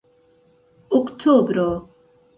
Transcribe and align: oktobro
oktobro 0.99 1.67